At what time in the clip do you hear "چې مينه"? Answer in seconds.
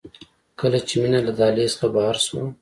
0.87-1.19